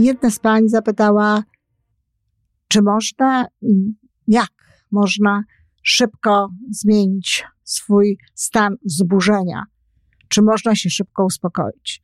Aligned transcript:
jedna 0.00 0.30
z 0.30 0.38
pań 0.38 0.68
zapytała, 0.68 1.42
czy 2.68 2.82
można, 2.82 3.46
jak 4.26 4.50
można 4.90 5.42
szybko 5.82 6.48
zmienić 6.70 7.44
swój 7.64 8.18
stan 8.34 8.76
wzburzenia? 8.84 9.64
Czy 10.28 10.42
można 10.42 10.74
się 10.74 10.90
szybko 10.90 11.24
uspokoić? 11.24 12.02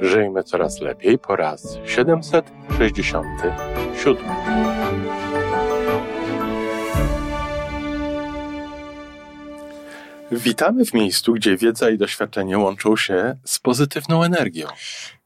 Żyjmy 0.00 0.42
coraz 0.42 0.80
lepiej 0.80 1.18
po 1.18 1.36
raz 1.36 1.78
767. 1.86 4.24
Witamy 10.32 10.84
w 10.84 10.94
miejscu, 10.94 11.32
gdzie 11.32 11.56
wiedza 11.56 11.90
i 11.90 11.98
doświadczenie 11.98 12.58
łączą 12.58 12.96
się 12.96 13.36
z 13.44 13.58
pozytywną 13.58 14.22
energią. 14.22 14.66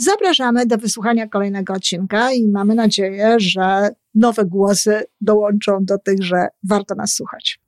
Zapraszamy 0.00 0.66
do 0.66 0.78
wysłuchania 0.78 1.28
kolejnego 1.28 1.72
odcinka 1.74 2.32
i 2.32 2.48
mamy 2.48 2.74
nadzieję, 2.74 3.34
że 3.40 3.90
nowe 4.14 4.44
głosy 4.44 5.02
dołączą 5.20 5.84
do 5.84 5.98
tych, 5.98 6.22
że 6.22 6.48
warto 6.62 6.94
nas 6.94 7.12
słuchać. 7.12 7.60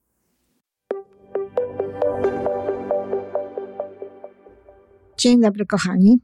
Dzień 5.19 5.41
dobry, 5.41 5.67
kochani. 5.67 6.21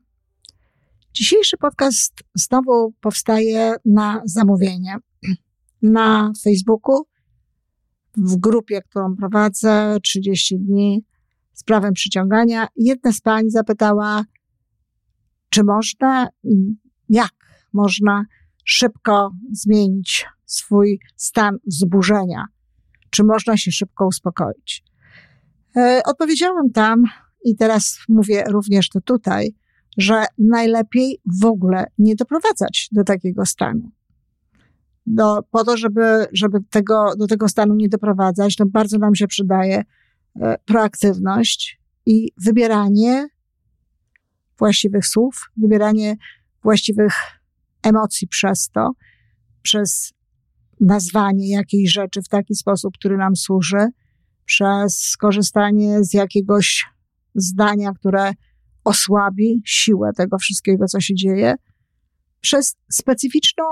Dzisiejszy 1.12 1.56
podcast 1.56 2.12
znowu 2.34 2.92
powstaje 3.00 3.74
na 3.84 4.22
zamówienie. 4.24 4.96
Na 5.82 6.32
Facebooku, 6.44 7.06
w 8.16 8.36
grupie, 8.36 8.82
którą 8.82 9.16
prowadzę 9.16 9.96
30 10.02 10.58
dni 10.58 11.04
z 11.52 11.64
prawem 11.64 11.92
przyciągania. 11.92 12.68
Jedna 12.76 13.12
z 13.12 13.20
pań 13.20 13.50
zapytała, 13.50 14.24
czy 15.56 15.64
można, 15.64 16.28
jak 17.08 17.32
można 17.72 18.24
szybko 18.64 19.30
zmienić 19.52 20.26
swój 20.46 21.00
stan 21.16 21.58
wzburzenia? 21.66 22.44
Czy 23.10 23.24
można 23.24 23.56
się 23.56 23.72
szybko 23.72 24.06
uspokoić? 24.06 24.84
E, 25.76 26.00
odpowiedziałam 26.06 26.70
tam 26.70 27.04
i 27.44 27.56
teraz 27.56 27.98
mówię 28.08 28.44
również 28.48 28.88
to 28.88 29.00
tutaj, 29.00 29.54
że 29.98 30.24
najlepiej 30.38 31.20
w 31.40 31.44
ogóle 31.44 31.86
nie 31.98 32.16
doprowadzać 32.16 32.88
do 32.92 33.04
takiego 33.04 33.46
stanu. 33.46 33.90
Do, 35.06 35.42
po 35.50 35.64
to, 35.64 35.76
żeby, 35.76 36.26
żeby 36.32 36.58
tego, 36.70 37.12
do 37.18 37.26
tego 37.26 37.48
stanu 37.48 37.74
nie 37.74 37.88
doprowadzać, 37.88 38.56
to 38.56 38.66
bardzo 38.66 38.98
nam 38.98 39.14
się 39.14 39.26
przydaje 39.26 39.82
e, 40.40 40.56
proaktywność 40.64 41.80
i 42.06 42.32
wybieranie 42.44 43.28
właściwych 44.58 45.06
słów, 45.06 45.50
wybieranie 45.56 46.16
właściwych 46.62 47.12
emocji 47.82 48.28
przez 48.28 48.68
to, 48.74 48.90
przez 49.62 50.12
nazwanie 50.80 51.50
jakiejś 51.50 51.92
rzeczy 51.92 52.22
w 52.22 52.28
taki 52.28 52.54
sposób, 52.54 52.94
który 52.94 53.16
nam 53.16 53.36
służy, 53.36 53.88
przez 54.44 54.98
skorzystanie 54.98 56.04
z 56.04 56.14
jakiegoś 56.14 56.84
zdania, 57.34 57.92
które 57.92 58.32
osłabi 58.84 59.62
siłę 59.64 60.10
tego 60.16 60.38
wszystkiego, 60.38 60.86
co 60.86 61.00
się 61.00 61.14
dzieje, 61.14 61.54
przez 62.40 62.76
specyficzną 62.90 63.64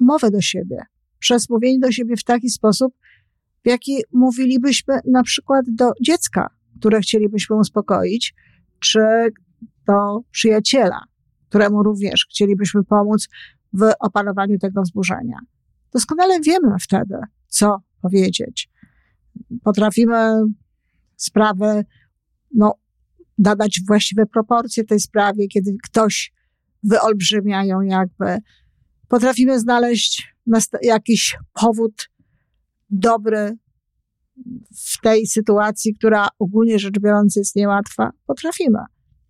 mowę 0.00 0.30
do 0.30 0.40
siebie, 0.40 0.82
przez 1.18 1.50
mówienie 1.50 1.78
do 1.78 1.92
siebie 1.92 2.16
w 2.16 2.24
taki 2.24 2.50
sposób, 2.50 2.94
w 3.64 3.68
jaki 3.68 4.02
mówilibyśmy 4.12 5.00
na 5.12 5.22
przykład 5.22 5.64
do 5.68 5.90
dziecka, 6.02 6.50
które 6.78 7.00
chcielibyśmy 7.00 7.56
uspokoić, 7.56 8.34
czy 8.80 9.00
do 9.88 10.20
przyjaciela, 10.30 11.00
któremu 11.48 11.82
również 11.82 12.26
chcielibyśmy 12.30 12.84
pomóc 12.84 13.28
w 13.72 13.92
opanowaniu 14.00 14.58
tego 14.58 14.82
wzburzenia. 14.82 15.38
Doskonale 15.92 16.40
wiemy 16.40 16.76
wtedy, 16.80 17.14
co 17.48 17.82
powiedzieć. 18.02 18.70
Potrafimy 19.62 20.42
sprawę, 21.16 21.84
no, 22.54 22.74
nadać 23.38 23.80
właściwe 23.86 24.26
proporcje 24.26 24.84
tej 24.84 25.00
sprawie, 25.00 25.48
kiedy 25.48 25.76
ktoś 25.84 26.32
wyolbrzymia 26.82 27.64
ją 27.64 27.80
jakby. 27.80 28.38
Potrafimy 29.08 29.60
znaleźć 29.60 30.34
jakiś 30.82 31.36
powód 31.52 32.10
dobry 32.90 33.56
w 34.76 35.00
tej 35.00 35.26
sytuacji, 35.26 35.94
która 35.94 36.28
ogólnie 36.38 36.78
rzecz 36.78 36.98
biorąc 37.00 37.36
jest 37.36 37.56
niełatwa. 37.56 38.10
Potrafimy. 38.26 38.78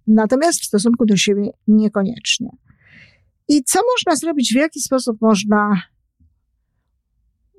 Natomiast 0.09 0.61
w 0.61 0.67
stosunku 0.67 1.07
do 1.07 1.17
siebie 1.17 1.51
niekoniecznie. 1.67 2.51
I 3.49 3.65
co 3.65 3.81
można 3.97 4.17
zrobić, 4.17 4.53
w 4.53 4.57
jaki 4.57 4.81
sposób 4.81 5.21
można 5.21 5.83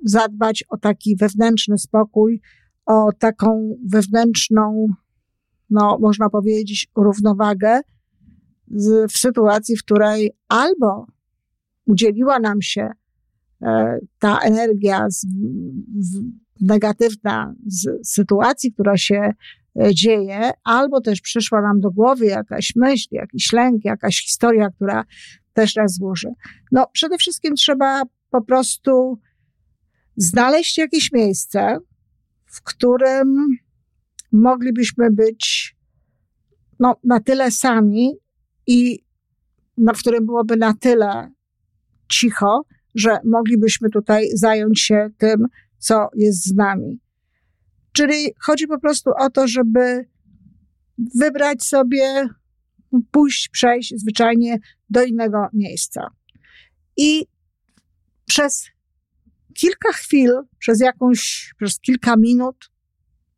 zadbać 0.04 0.64
o 0.68 0.78
taki 0.78 1.16
wewnętrzny 1.16 1.78
spokój, 1.78 2.40
o 2.86 3.12
taką 3.18 3.76
wewnętrzną, 3.88 4.86
no, 5.70 5.98
można 6.00 6.30
powiedzieć, 6.30 6.88
równowagę 6.96 7.80
w 9.08 9.18
sytuacji, 9.18 9.76
w 9.76 9.84
której 9.84 10.36
albo 10.48 11.06
udzieliła 11.86 12.38
nam 12.38 12.62
się 12.62 12.90
e, 13.62 13.98
ta 14.18 14.38
energia 14.38 15.06
z, 15.08 15.26
negatywna 16.60 17.54
z 17.66 18.08
sytuacji, 18.08 18.72
która 18.72 18.96
się 18.96 19.32
dzieje, 19.94 20.50
albo 20.64 21.00
też 21.00 21.20
przyszła 21.20 21.62
nam 21.62 21.80
do 21.80 21.90
głowy 21.90 22.26
jakaś 22.26 22.72
myśl, 22.76 23.08
jakiś 23.10 23.52
lęk, 23.52 23.84
jakaś 23.84 24.24
historia, 24.24 24.70
która 24.70 25.04
też 25.52 25.76
nas 25.76 25.94
złoży. 25.94 26.28
No, 26.72 26.86
przede 26.92 27.18
wszystkim 27.18 27.54
trzeba 27.54 28.02
po 28.30 28.42
prostu 28.42 29.18
znaleźć 30.16 30.78
jakieś 30.78 31.12
miejsce, 31.12 31.78
w 32.46 32.62
którym 32.62 33.46
moglibyśmy 34.32 35.10
być 35.10 35.76
no, 36.78 36.96
na 37.04 37.20
tyle 37.20 37.50
sami 37.50 38.12
i 38.66 39.04
na, 39.76 39.92
w 39.92 39.98
którym 39.98 40.26
byłoby 40.26 40.56
na 40.56 40.74
tyle 40.74 41.32
cicho, 42.08 42.64
że 42.94 43.18
moglibyśmy 43.24 43.90
tutaj 43.90 44.28
zająć 44.34 44.80
się 44.80 45.08
tym, 45.18 45.46
co 45.78 46.08
jest 46.14 46.46
z 46.46 46.54
nami. 46.54 47.00
Czyli 47.92 48.34
chodzi 48.38 48.66
po 48.66 48.80
prostu 48.80 49.10
o 49.18 49.30
to, 49.30 49.48
żeby 49.48 50.06
wybrać 51.14 51.62
sobie, 51.62 52.28
pójść, 53.10 53.48
przejść 53.48 53.94
zwyczajnie 53.96 54.58
do 54.90 55.04
innego 55.04 55.48
miejsca. 55.52 56.10
I 56.96 57.26
przez 58.26 58.70
kilka 59.54 59.92
chwil, 59.92 60.30
przez 60.58 60.80
jakąś, 60.80 61.52
przez 61.56 61.80
kilka 61.80 62.16
minut, 62.16 62.70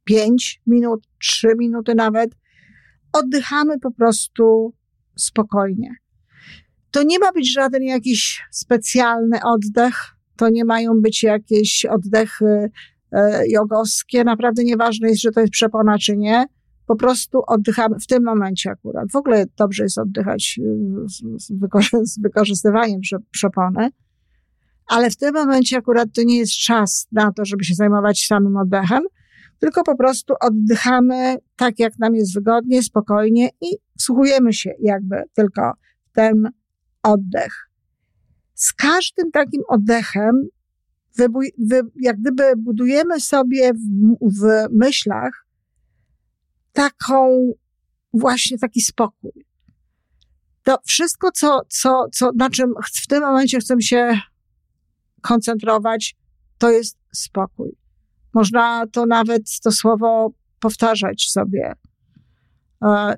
pięć 0.05 0.61
minut, 0.67 1.09
trzy 1.19 1.49
minuty 1.59 1.95
nawet, 1.95 2.31
oddychamy 3.13 3.79
po 3.79 3.91
prostu 3.91 4.75
spokojnie. 5.17 5.95
To 6.91 7.03
nie 7.03 7.19
ma 7.19 7.33
być 7.33 7.53
żaden 7.53 7.83
jakiś 7.83 8.43
specjalny 8.51 9.39
oddech, 9.45 9.95
to 10.37 10.49
nie 10.49 10.65
mają 10.65 11.01
być 11.01 11.23
jakieś 11.23 11.85
oddechy 11.85 12.71
jogowskie, 13.49 14.25
naprawdę 14.25 14.65
nieważne 14.65 15.09
jest, 15.09 15.23
że 15.23 15.31
to 15.31 15.41
jest 15.41 15.53
przepona 15.53 15.99
czy 15.99 16.17
nie, 16.17 16.47
po 16.87 16.97
prostu 16.97 17.43
oddychamy 17.47 18.01
w 18.01 18.07
tym 18.07 18.25
momencie 18.25 18.71
akurat. 18.71 19.11
W 19.13 19.17
ogóle 19.17 19.47
dobrze 19.57 19.83
jest 19.83 19.99
oddychać 19.99 20.61
y, 20.63 21.09
z, 21.39 21.53
wykorzystywaniem 22.23 23.01
przepony, 23.31 23.91
ale 24.87 25.11
w 25.11 25.17
tym 25.17 25.35
momencie 25.35 25.77
akurat 25.79 26.09
to 26.15 26.23
nie 26.23 26.39
jest 26.39 26.53
czas 26.53 27.09
na 27.13 27.33
to, 27.33 27.45
żeby 27.45 27.65
się 27.65 27.75
zajmować 27.75 28.27
samym 28.27 28.57
oddechem, 28.57 29.03
tylko 29.59 29.83
po 29.83 29.97
prostu 29.97 30.35
oddychamy 30.41 31.37
tak, 31.57 31.79
jak 31.79 31.99
nam 31.99 32.15
jest 32.15 32.35
wygodnie, 32.35 32.83
spokojnie 32.83 33.49
i 33.61 33.67
wsłuchujemy 33.99 34.53
się 34.53 34.71
jakby 34.81 35.23
tylko 35.35 35.73
w 36.11 36.13
ten 36.15 36.51
oddech. 37.03 37.69
Z 38.55 38.73
każdym 38.73 39.31
takim 39.31 39.63
oddechem 39.69 40.49
wybuj, 41.17 41.53
wy, 41.59 41.81
jak 42.01 42.21
gdyby 42.21 42.57
budujemy 42.57 43.21
sobie 43.21 43.73
w, 43.73 43.79
w 44.41 44.69
myślach 44.71 45.47
taką, 46.73 47.53
właśnie 48.15 48.59
taki 48.59 48.81
spokój. 48.81 49.47
To 50.63 50.79
wszystko, 50.87 51.31
co, 51.33 51.61
co, 51.69 52.05
co, 52.13 52.31
na 52.37 52.51
czym 52.51 52.75
w 53.03 53.07
tym 53.07 53.21
momencie 53.21 53.59
chcę 53.59 53.81
się 53.81 54.21
koncentrować, 55.21 56.17
to 56.59 56.71
jest 56.71 56.99
spokój. 57.13 57.77
Można 58.35 58.87
to 58.87 59.07
nawet 59.07 59.43
to 59.63 59.73
słowo 59.73 60.33
powtarzać 60.61 61.31
sobie 61.31 61.73
e, 62.85 63.17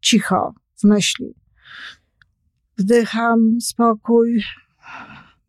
cicho 0.00 0.54
w 0.80 0.84
myśli. 0.84 1.34
Wdycham 2.78 3.60
spokój, 3.60 4.42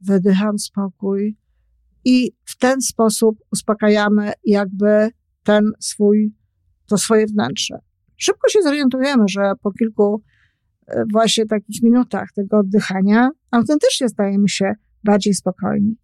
wydycham 0.01 0.59
spokój 0.59 1.38
i 2.09 2.31
w 2.45 2.57
ten 2.57 2.81
sposób 2.81 3.39
uspokajamy 3.51 4.31
jakby 4.45 5.09
ten 5.43 5.71
swój, 5.79 6.33
to 6.87 6.97
swoje 6.97 7.27
wnętrze. 7.27 7.79
Szybko 8.17 8.49
się 8.49 8.61
zorientujemy, 8.61 9.23
że 9.29 9.51
po 9.61 9.71
kilku 9.71 10.23
e, 10.87 11.03
właśnie 11.13 11.45
takich 11.45 11.83
minutach 11.83 12.29
tego 12.35 12.57
oddychania 12.57 13.29
autentycznie 13.51 14.09
stajemy 14.09 14.49
się 14.49 14.73
bardziej 15.03 15.33
spokojni. 15.33 15.95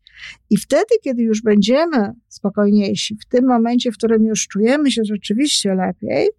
I 0.50 0.58
wtedy, 0.58 0.96
kiedy 1.04 1.24
już 1.24 1.42
będziemy 1.42 2.12
spokojniejsi, 2.28 3.18
w 3.26 3.26
tym 3.26 3.46
momencie, 3.48 3.92
w 3.92 3.98
którym 3.98 4.24
już 4.26 4.48
czujemy 4.48 4.92
się 4.92 5.02
rzeczywiście 5.06 5.76
lepiej, 5.76 6.30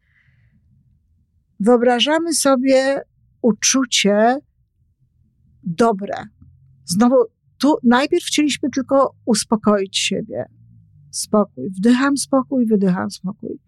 wyobrażamy 1.61 2.33
sobie 2.33 3.01
uczucie 3.43 4.39
dobre. 5.62 6.15
Znowu, 6.85 7.17
tu 7.58 7.76
najpierw 7.85 8.25
chcieliśmy 8.25 8.70
tylko 8.70 9.14
uspokoić 9.25 9.99
siebie. 9.99 10.44
Spokój. 11.11 11.70
Wdycham 11.70 12.17
spokój, 12.17 12.67
wydycham 12.67 13.11
spokój. 13.11 13.58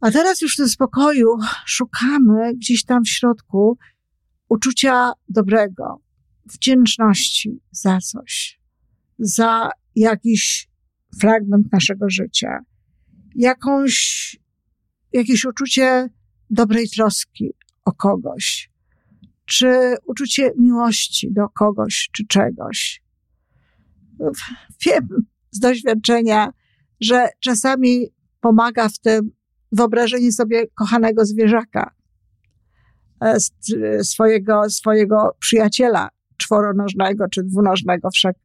A 0.00 0.10
teraz 0.10 0.40
już 0.40 0.54
w 0.54 0.56
tym 0.56 0.68
spokoju 0.68 1.28
szukamy 1.66 2.54
gdzieś 2.54 2.84
tam 2.84 3.04
w 3.04 3.08
środku 3.08 3.78
uczucia 4.48 5.12
dobrego, 5.28 6.02
wdzięczności 6.44 7.60
za 7.70 7.98
coś, 7.98 8.60
za 9.18 9.70
jakiś 9.96 10.68
fragment 11.20 11.72
naszego 11.72 12.10
życia, 12.10 12.58
jakąś, 13.34 14.36
jakieś 15.12 15.44
uczucie 15.44 16.08
dobrej 16.50 16.88
troski 16.88 17.50
o 17.84 17.92
kogoś, 17.92 18.71
czy 19.46 19.96
uczucie 20.06 20.52
miłości 20.58 21.32
do 21.32 21.48
kogoś 21.48 22.10
czy 22.12 22.26
czegoś. 22.26 23.02
Wiem 24.86 25.08
z 25.50 25.58
doświadczenia, 25.58 26.52
że 27.00 27.28
czasami 27.40 28.06
pomaga 28.40 28.88
w 28.88 28.98
tym 28.98 29.30
wyobrażenie 29.72 30.32
sobie 30.32 30.66
kochanego 30.74 31.24
zwierzaka, 31.24 31.94
e, 33.20 33.36
swojego, 34.04 34.70
swojego 34.70 35.36
przyjaciela 35.38 36.08
czworonożnego 36.36 37.28
czy 37.28 37.42
dwunożnego, 37.42 38.10
wszak 38.10 38.36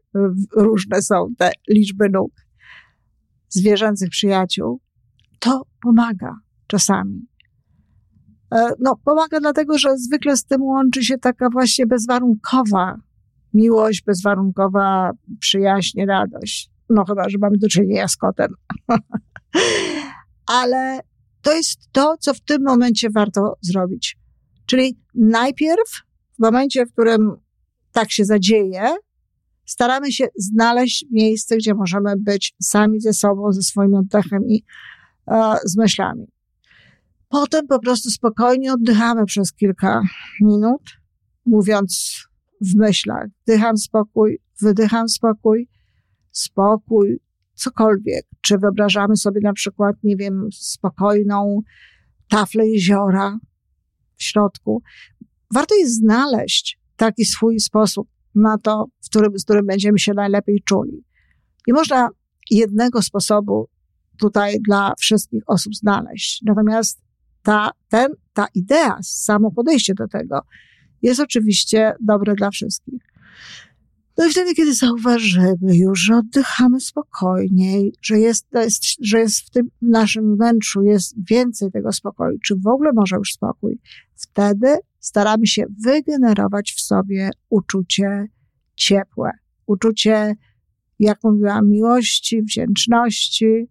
różne 0.55 1.01
są 1.01 1.35
te 1.37 1.51
liczby 1.69 2.09
nóg 2.09 2.31
zwierzęcych 3.49 4.09
przyjaciół. 4.09 4.81
To 5.39 5.61
pomaga 5.81 6.35
czasami. 6.67 7.27
E, 8.51 8.69
no, 8.79 8.95
pomaga 9.05 9.39
dlatego, 9.39 9.77
że 9.77 9.97
zwykle 9.97 10.37
z 10.37 10.45
tym 10.45 10.63
łączy 10.63 11.03
się 11.03 11.17
taka 11.17 11.49
właśnie 11.49 11.87
bezwarunkowa 11.87 12.97
miłość, 13.53 14.03
bezwarunkowa 14.03 15.11
przyjaźń, 15.39 16.05
radość. 16.05 16.69
No 16.89 17.05
chyba, 17.05 17.29
że 17.29 17.37
mamy 17.37 17.57
do 17.57 17.67
czynienia 17.67 18.07
z 18.07 18.17
kotem. 18.17 18.53
Ale 20.61 20.99
to 21.41 21.53
jest 21.53 21.79
to, 21.91 22.15
co 22.19 22.33
w 22.33 22.39
tym 22.39 22.63
momencie 22.63 23.09
warto 23.09 23.57
zrobić. 23.61 24.17
Czyli 24.65 24.99
najpierw, 25.15 26.01
w 26.35 26.39
momencie, 26.39 26.85
w 26.85 26.91
którym 26.91 27.31
tak 27.91 28.11
się 28.11 28.25
zadzieje, 28.25 28.95
staramy 29.65 30.11
się 30.11 30.27
znaleźć 30.35 31.05
miejsce, 31.11 31.57
gdzie 31.57 31.73
możemy 31.73 32.13
być 32.17 32.55
sami 32.61 33.01
ze 33.01 33.13
sobą, 33.13 33.51
ze 33.51 33.61
swoim 33.61 33.95
oddechem 33.95 34.47
i 34.47 34.63
e, 35.27 35.55
z 35.65 35.77
myślami. 35.77 36.27
Potem 37.29 37.67
po 37.67 37.79
prostu 37.79 38.09
spokojnie 38.09 38.73
oddychamy 38.73 39.25
przez 39.25 39.53
kilka 39.53 40.01
minut, 40.41 40.81
mówiąc 41.45 42.21
w 42.61 42.75
myślach: 42.75 43.25
wdycham 43.43 43.77
spokój, 43.77 44.39
wydycham 44.61 45.09
spokój, 45.09 45.69
spokój, 46.31 47.19
cokolwiek. 47.53 48.25
Czy 48.41 48.57
wyobrażamy 48.57 49.17
sobie 49.17 49.41
na 49.43 49.53
przykład, 49.53 49.95
nie 50.03 50.17
wiem, 50.17 50.47
spokojną 50.51 51.61
taflę 52.29 52.67
jeziora 52.67 53.39
w 54.15 54.23
środku. 54.23 54.81
Warto 55.53 55.75
jest 55.75 55.95
znaleźć 55.95 56.79
taki 56.95 57.25
swój 57.25 57.59
sposób 57.59 58.07
na 58.35 58.57
to, 58.57 58.85
w 59.05 59.09
którym, 59.09 59.39
z 59.39 59.43
którym 59.43 59.65
będziemy 59.65 59.99
się 59.99 60.13
najlepiej 60.13 60.61
czuli. 60.65 61.03
Nie 61.67 61.73
można 61.73 62.09
jednego 62.51 63.01
sposobu 63.01 63.69
tutaj 64.19 64.57
dla 64.67 64.93
wszystkich 64.99 65.43
osób 65.47 65.75
znaleźć. 65.75 66.41
Natomiast 66.45 67.06
ta, 67.47 67.71
ten, 67.89 68.07
ta 68.33 68.47
idea, 68.53 68.97
samo 69.01 69.51
podejście 69.51 69.93
do 69.93 70.07
tego 70.07 70.41
jest 71.01 71.19
oczywiście 71.19 71.93
dobre 72.01 72.35
dla 72.35 72.51
wszystkich. 72.51 73.01
No 74.17 74.25
i 74.27 74.31
wtedy, 74.31 74.53
kiedy 74.53 74.73
zauważymy 74.73 75.77
już, 75.77 75.99
że 75.99 76.15
oddychamy 76.15 76.79
spokojniej, 76.79 77.93
że 78.01 78.19
jest, 78.19 78.47
jest, 78.53 78.83
że 79.01 79.19
jest 79.19 79.39
w 79.39 79.49
tym 79.49 79.69
naszym 79.81 80.35
wnętrzu 80.35 80.81
jest 80.81 81.15
więcej 81.29 81.71
tego 81.71 81.91
spokoju, 81.91 82.37
czy 82.43 82.55
w 82.55 82.67
ogóle 82.67 82.91
może 82.95 83.15
już 83.15 83.33
spokój, 83.33 83.79
wtedy 84.15 84.77
staramy 84.99 85.47
się 85.47 85.65
wygenerować 85.85 86.73
w 86.77 86.81
sobie 86.81 87.29
uczucie 87.49 88.27
ciepłe, 88.75 89.31
uczucie, 89.65 90.35
jak 90.99 91.17
mówiłam, 91.23 91.69
miłości, 91.69 92.41
wdzięczności, 92.41 93.67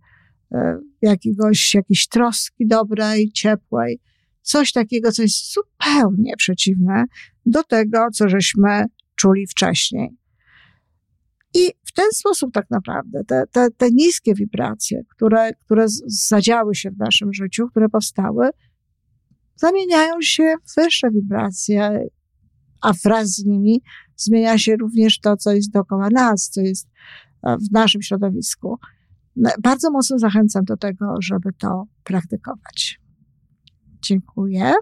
jakiegoś, 1.03 1.75
jakiejś 1.75 2.09
troski 2.09 2.67
dobrej, 2.67 3.31
ciepłej. 3.33 4.01
Coś 4.43 4.73
takiego, 4.73 5.13
co 5.13 5.23
jest 5.23 5.53
zupełnie 5.53 6.37
przeciwne 6.37 7.05
do 7.47 7.65
tego, 7.65 8.09
co 8.13 8.29
żeśmy 8.29 8.85
czuli 9.17 9.47
wcześniej. 9.47 10.17
I 11.55 11.71
w 11.85 11.93
ten 11.93 12.13
sposób 12.13 12.53
tak 12.53 12.71
naprawdę 12.71 13.25
te, 13.25 13.45
te, 13.53 13.71
te 13.71 13.91
niskie 13.91 14.35
wibracje, 14.35 15.03
które, 15.09 15.55
które 15.55 15.87
zadziały 16.07 16.75
się 16.75 16.91
w 16.91 16.99
naszym 16.99 17.33
życiu, 17.33 17.69
które 17.69 17.89
powstały, 17.89 18.51
zamieniają 19.57 20.15
się 20.21 20.55
w 20.65 20.75
wyższe 20.77 21.11
wibracje, 21.11 22.07
a 22.83 22.93
wraz 23.05 23.29
z 23.29 23.45
nimi 23.45 23.83
zmienia 24.17 24.59
się 24.59 24.77
również 24.77 25.21
to, 25.21 25.37
co 25.37 25.53
jest 25.53 25.71
dookoła 25.71 26.09
nas, 26.11 26.49
co 26.49 26.61
jest 26.61 26.89
e, 27.43 27.57
w 27.57 27.73
naszym 27.73 28.03
środowisku. 28.03 28.79
Bardzo 29.63 29.91
mocno 29.91 30.19
zachęcam 30.19 30.65
do 30.65 30.77
tego, 30.77 31.15
żeby 31.21 31.53
to 31.53 31.85
praktykować. 32.05 33.01
Dziękuję. 34.03 34.75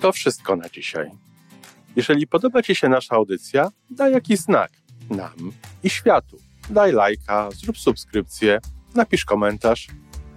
To 0.00 0.12
wszystko 0.12 0.56
na 0.56 0.68
dzisiaj. 0.68 1.10
Jeżeli 1.96 2.26
podoba 2.26 2.62
Ci 2.62 2.74
się 2.74 2.88
nasza 2.88 3.14
audycja, 3.14 3.70
daj 3.90 4.12
jakiś 4.12 4.38
znak 4.38 4.70
nam 5.10 5.52
i 5.82 5.90
światu. 5.90 6.36
Daj 6.70 6.92
lajka, 6.92 7.48
zrób 7.50 7.78
subskrypcję, 7.78 8.58
napisz 8.94 9.24
komentarz, 9.24 9.88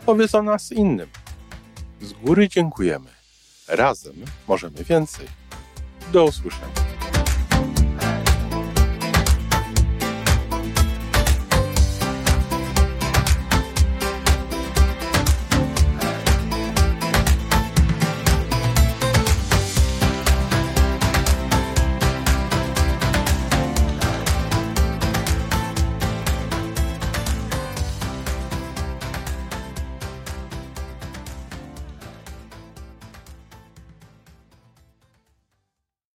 powiedz 0.05 0.35
o 0.35 0.43
nas 0.43 0.71
innym. 0.71 1.07
Z 2.01 2.13
góry 2.13 2.49
dziękujemy. 2.49 3.09
Razem 3.67 4.15
możemy 4.47 4.83
więcej. 4.83 5.27
Do 6.13 6.25
usłyszenia. 6.25 6.94